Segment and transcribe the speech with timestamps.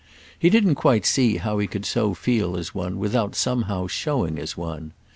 [0.39, 4.57] He didn't quite see how he could so feel as one without somehow showing as
[4.57, 4.93] one.